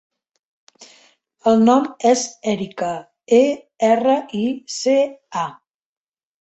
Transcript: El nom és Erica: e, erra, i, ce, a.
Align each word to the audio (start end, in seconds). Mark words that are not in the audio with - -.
El 1.51 1.61
nom 1.65 1.85
és 2.13 2.25
Erica: 2.55 2.91
e, 3.43 3.45
erra, 3.93 4.19
i, 4.43 4.45
ce, 4.81 4.99
a. 5.47 5.49